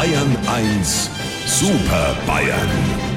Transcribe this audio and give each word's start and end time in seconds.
Bayern 0.00 0.34
1 0.46 1.10
Super 1.44 2.16
Bayern. 2.26 2.70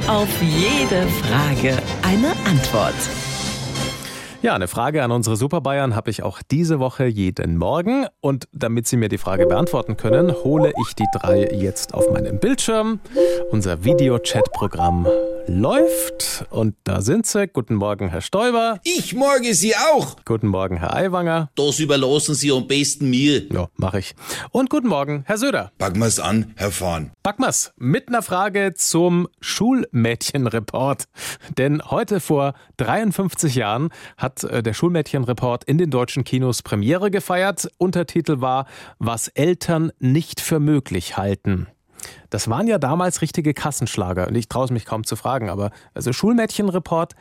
Auf 0.09 0.27
jede 0.41 1.07
Frage 1.07 1.77
eine 2.01 2.31
Antwort. 2.45 2.93
Ja, 4.41 4.53
eine 4.53 4.67
Frage 4.67 5.01
an 5.01 5.13
unsere 5.13 5.37
Super 5.37 5.61
Bayern 5.61 5.95
habe 5.95 6.11
ich 6.11 6.23
auch 6.23 6.41
diese 6.41 6.81
Woche 6.81 7.05
jeden 7.05 7.55
Morgen. 7.57 8.07
Und 8.19 8.49
damit 8.51 8.85
Sie 8.87 8.97
mir 8.97 9.07
die 9.07 9.17
Frage 9.17 9.45
beantworten 9.45 9.95
können, 9.95 10.33
hole 10.33 10.73
ich 10.85 10.93
die 10.93 11.07
drei 11.13 11.47
jetzt 11.53 11.93
auf 11.93 12.11
meinen 12.11 12.41
Bildschirm. 12.41 12.99
Unser 13.49 13.85
Videochat-Programm 13.85 15.07
läuft 15.47 16.45
und 16.49 16.75
da 16.83 17.01
sind 17.01 17.25
sie. 17.25 17.47
Guten 17.47 17.75
Morgen, 17.75 18.09
Herr 18.09 18.21
Stoiber. 18.21 18.79
Ich 18.83 19.13
morge 19.13 19.53
Sie 19.53 19.75
auch. 19.75 20.17
Guten 20.25 20.47
Morgen, 20.47 20.77
Herr 20.77 20.95
Aiwanger. 20.95 21.49
Das 21.55 21.79
überlassen 21.79 22.35
Sie 22.35 22.51
am 22.51 22.67
besten 22.67 23.09
mir. 23.09 23.43
Ja, 23.51 23.67
mache 23.75 23.99
ich. 23.99 24.15
Und 24.51 24.69
guten 24.69 24.87
Morgen, 24.87 25.23
Herr 25.25 25.37
Söder. 25.37 25.71
Packen 25.77 25.99
wir's 25.99 26.19
an, 26.19 26.53
Herr 26.55 26.71
Fahn. 26.71 27.11
Backmas 27.23 27.73
mit 27.77 28.07
einer 28.07 28.21
Frage 28.21 28.73
zum 28.75 29.27
Schulmädchenreport. 29.41 31.05
Denn 31.57 31.81
heute 31.83 32.19
vor 32.19 32.53
53 32.77 33.55
Jahren 33.55 33.89
hat 34.17 34.43
äh, 34.43 34.63
der 34.63 34.73
Schulmädchenreport 34.73 35.63
in 35.65 35.77
den 35.77 35.89
deutschen 35.89 36.23
Kinos 36.23 36.61
Premiere 36.61 37.11
gefeiert. 37.11 37.69
Untertitel 37.77 38.41
war 38.41 38.65
Was 38.99 39.27
Eltern 39.29 39.91
nicht 39.99 40.41
für 40.41 40.59
möglich 40.59 41.17
halten. 41.17 41.67
Das 42.29 42.47
waren 42.47 42.67
ja 42.67 42.77
damals 42.77 43.21
richtige 43.21 43.53
Kassenschlager 43.53 44.27
und 44.27 44.35
ich 44.35 44.47
traue 44.47 44.65
es 44.65 44.71
mich 44.71 44.85
kaum 44.85 45.03
zu 45.03 45.15
fragen, 45.15 45.49
aber 45.49 45.71
also 45.93 46.13
Schulmädchenreport 46.13 47.13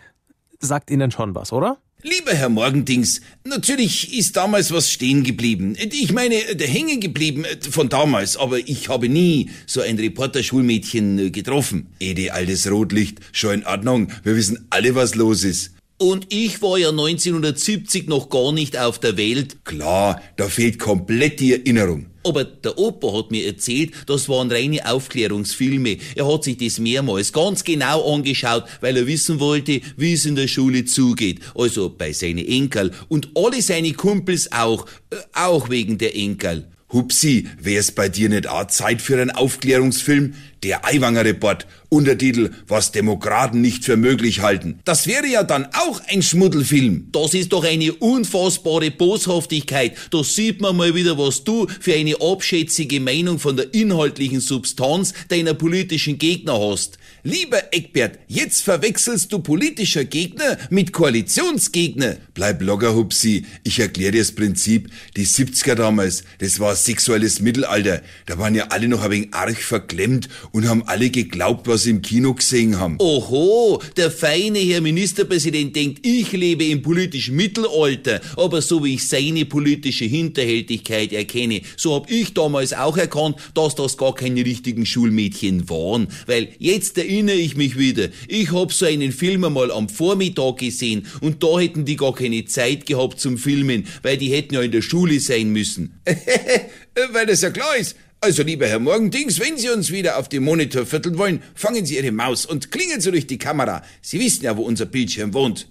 sagt 0.59 0.91
Ihnen 0.91 1.10
schon 1.10 1.34
was, 1.34 1.52
oder? 1.52 1.78
Lieber 2.05 2.33
Herr 2.33 2.48
Morgendings, 2.48 3.20
natürlich 3.45 4.12
ist 4.19 4.36
damals 4.36 4.73
was 4.73 4.91
stehen 4.91 5.23
geblieben. 5.23 5.77
Ich 5.78 6.12
meine, 6.12 6.34
der 6.56 6.66
hängen 6.66 6.98
geblieben 6.98 7.45
von 7.70 7.88
damals, 7.88 8.36
aber 8.36 8.59
ich 8.59 8.88
habe 8.88 9.09
nie 9.09 9.50
so 9.66 9.80
ein 9.83 9.97
Reporter-Schulmädchen 10.00 11.30
getroffen. 11.30 11.86
Ede, 12.00 12.33
altes 12.33 12.69
Rotlicht, 12.69 13.20
schon 13.30 13.61
in 13.61 13.67
Ordnung. 13.67 14.08
Wir 14.24 14.34
wissen 14.34 14.67
alle, 14.70 14.97
was 14.97 15.14
los 15.14 15.45
ist. 15.45 15.74
Und 15.97 16.27
ich 16.30 16.61
war 16.61 16.77
ja 16.77 16.89
1970 16.89 18.08
noch 18.08 18.28
gar 18.28 18.50
nicht 18.50 18.77
auf 18.77 18.98
der 18.98 19.17
Welt. 19.17 19.64
Klar, 19.64 20.20
da 20.34 20.48
fehlt 20.48 20.80
komplett 20.80 21.39
die 21.39 21.52
Erinnerung. 21.52 22.06
Aber 22.25 22.45
der 22.45 22.78
Opa 22.78 23.12
hat 23.17 23.31
mir 23.31 23.47
erzählt, 23.47 23.92
das 24.06 24.28
waren 24.28 24.51
reine 24.51 24.89
Aufklärungsfilme. 24.91 25.98
Er 26.15 26.33
hat 26.33 26.45
sich 26.45 26.56
das 26.56 26.79
mehrmals 26.79 27.33
ganz 27.33 27.64
genau 27.64 28.14
angeschaut, 28.14 28.64
weil 28.81 28.97
er 28.97 29.06
wissen 29.06 29.41
wollte, 29.41 29.81
wie 29.97 30.12
es 30.12 30.27
in 30.27 30.37
der 30.37 30.48
Schule 30.48 30.84
zugeht. 30.84 31.41
Also 31.55 31.89
bei 31.91 32.12
seinen 32.12 32.47
Enkel. 32.47 32.92
Und 33.09 33.31
alle 33.34 33.61
seine 33.62 33.92
Kumpels 33.92 34.51
auch. 34.53 34.87
Äh, 35.11 35.17
auch 35.34 35.69
wegen 35.69 35.98
der 35.98 36.14
Enkel. 36.14 36.69
Hupsi, 36.92 37.48
wär's 37.59 37.91
bei 37.91 38.09
dir 38.09 38.29
nicht 38.29 38.47
auch 38.47 38.67
Zeit 38.67 39.01
für 39.01 39.20
einen 39.20 39.31
Aufklärungsfilm? 39.31 40.34
Der 40.62 40.84
Aiwanger 40.84 41.24
Report, 41.24 41.66
Untertitel, 41.88 42.52
was 42.68 42.91
Demokraten 42.91 43.60
nicht 43.60 43.84
für 43.84 43.96
möglich 43.98 44.41
halten. 44.41 44.78
Das 44.84 45.06
wäre 45.06 45.27
ja 45.27 45.42
dann 45.42 45.66
auch 45.74 46.00
ein 46.08 46.22
Schmuddelfilm. 46.22 47.08
Das 47.12 47.34
ist 47.34 47.52
doch 47.52 47.64
eine 47.64 47.92
unfassbare 47.92 48.90
Boshaftigkeit. 48.90 49.94
Da 50.10 50.24
sieht 50.24 50.60
man 50.60 50.77
mal 50.77 50.94
wieder, 50.94 51.18
was 51.18 51.44
du 51.44 51.66
für 51.80 51.94
eine 51.94 52.14
abschätzige 52.20 53.00
Meinung 53.00 53.38
von 53.38 53.56
der 53.56 53.74
inhaltlichen 53.74 54.40
Substanz 54.40 55.12
deiner 55.28 55.52
politischen 55.52 56.16
Gegner 56.16 56.58
hast. 56.58 56.98
Lieber 57.24 57.62
Eckbert, 57.72 58.18
jetzt 58.27 58.62
verwechselst 58.62 59.33
du 59.33 59.38
politischer 59.38 60.05
Gegner 60.05 60.58
mit 60.70 60.92
Koalitionsgegner. 60.92 62.16
Bleib 62.34 62.62
locker, 62.62 62.96
Hupsi. 62.96 63.46
Ich 63.62 63.78
erkläre 63.78 64.12
dir 64.12 64.22
das 64.22 64.33
Prinzip. 64.33 64.90
Die 65.16 65.27
70er 65.27 65.77
damals, 65.77 66.24
das 66.38 66.58
war 66.58 66.74
sexuelles 66.74 67.40
Mittelalter. 67.40 68.02
Da 68.27 68.38
waren 68.38 68.56
ja 68.56 68.68
alle 68.70 68.88
noch 68.88 69.05
ein 69.05 69.10
wenig 69.12 69.34
arg 69.34 69.56
verklemmt 69.56 70.28
und 70.53 70.69
haben 70.69 70.83
alle 70.86 71.11
geglaubt, 71.11 71.67
was 71.67 71.84
sie 71.84 71.91
im 71.91 72.03
Kino 72.03 72.34
gesehen 72.34 72.78
haben. 72.78 72.97
Oho, 72.98 73.83
der 73.97 74.11
feine 74.11 74.58
Herr 74.58 74.81
Ministerpräsident 74.81 75.74
denkt, 75.74 76.07
ich 76.07 76.33
lebe 76.33 76.64
im 76.64 76.83
politischen 76.83 77.36
Mittelalter, 77.36 78.20
aber 78.36 78.63
so 78.63 78.85
wie 78.85 78.95
ich 78.95 79.08
seine 79.08 79.45
politische 79.46 80.05
Hinterhältigkeit 80.05 81.13
erkenne, 81.13 81.63
so 81.77 81.95
hab 81.95 82.11
ich 82.11 82.35
damals 82.35 82.73
auch 82.73 82.96
erkannt, 82.96 83.36
dass 83.55 83.74
das 83.74 83.96
gar 83.96 84.14
keine 84.14 84.45
richtigen 84.45 84.86
Schulmädchen 84.86 85.68
waren, 85.68 86.08
weil 86.27 86.48
jetzt 86.58 86.98
erinnere 86.98 87.36
ich 87.36 87.57
mich 87.57 87.79
wieder, 87.79 88.08
ich 88.29 88.52
hab 88.52 88.73
so 88.73 88.86
einen 88.86 89.13
Film 89.13 89.45
einmal 89.45 89.70
am 89.73 89.89
Vormittag 89.89 90.58
gesehen 90.58 91.07
und 91.20 91.42
da 91.42 91.58
hätten 91.58 91.84
die 91.84 91.96
gar 91.96 92.14
keine 92.14 92.45
Zeit 92.45 92.86
gehabt 92.86 93.20
zum 93.20 93.39
Filmen, 93.39 93.86
weil 94.02 94.19
die 94.19 94.33
hätten 94.33 94.55
ja 94.55 94.63
in 94.63 94.73
der 94.73 94.83
Schule 94.83 95.19
sein 95.20 95.51
müssen. 95.51 96.01
weil 97.13 97.27
das 97.27 97.40
ja 97.40 97.51
klar 97.51 97.77
ist, 97.77 97.96
also, 98.22 98.44
lieber 98.44 98.68
Herr 98.68 98.78
Morgendings, 98.78 99.40
wenn 99.40 99.58
Sie 99.58 99.68
uns 99.68 99.90
wieder 99.90 100.16
auf 100.16 100.28
dem 100.28 100.44
Monitor 100.44 100.86
vierteln 100.86 101.18
wollen, 101.18 101.42
fangen 101.56 101.84
Sie 101.84 101.96
Ihre 101.96 102.12
Maus 102.12 102.46
und 102.46 102.70
klingeln 102.70 103.00
Sie 103.00 103.10
durch 103.10 103.27
die 103.27 103.38
Kamera. 103.38 103.83
Sie 104.00 104.20
wissen 104.20 104.44
ja, 104.44 104.56
wo 104.56 104.62
unser 104.62 104.86
Bildschirm 104.86 105.34
wohnt. 105.34 105.68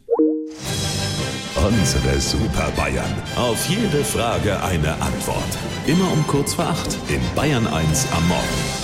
Unsere 1.55 2.19
Super 2.19 2.69
Bayern. 2.75 3.13
Auf 3.37 3.69
jede 3.69 4.03
Frage 4.03 4.61
eine 4.63 4.93
Antwort. 5.01 5.57
Immer 5.87 6.11
um 6.11 6.27
kurz 6.27 6.53
vor 6.53 6.65
acht 6.65 6.97
in 7.07 7.21
Bayern 7.35 7.67
1 7.67 8.07
am 8.11 8.27
Morgen. 8.27 8.80